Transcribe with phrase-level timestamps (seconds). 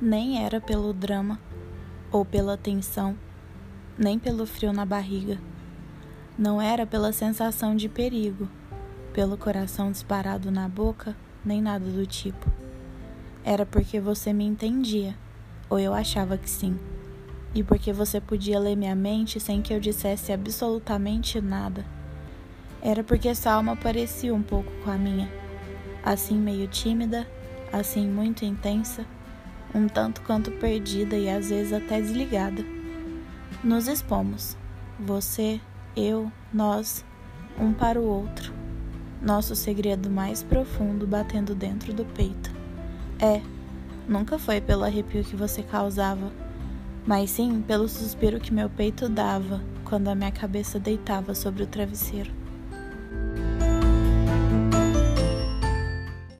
[0.00, 1.40] Nem era pelo drama
[2.12, 3.16] ou pela tensão,
[3.98, 5.38] nem pelo frio na barriga.
[6.38, 8.48] Não era pela sensação de perigo,
[9.12, 12.46] pelo coração disparado na boca, nem nada do tipo.
[13.44, 15.16] Era porque você me entendia,
[15.68, 16.78] ou eu achava que sim.
[17.52, 21.84] E porque você podia ler minha mente sem que eu dissesse absolutamente nada.
[22.80, 25.28] Era porque sua alma parecia um pouco com a minha,
[26.04, 27.26] assim meio tímida,
[27.72, 29.04] assim muito intensa,
[29.74, 32.64] um tanto quanto perdida e às vezes até desligada.
[33.62, 34.56] Nos expomos,
[34.98, 35.60] você,
[35.96, 37.04] eu, nós,
[37.58, 38.52] um para o outro,
[39.20, 42.50] nosso segredo mais profundo batendo dentro do peito.
[43.20, 43.40] É,
[44.08, 46.32] nunca foi pelo arrepio que você causava,
[47.06, 51.66] mas sim pelo suspiro que meu peito dava quando a minha cabeça deitava sobre o
[51.66, 52.30] travesseiro.